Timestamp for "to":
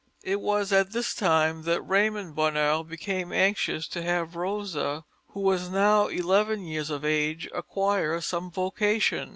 3.89-4.01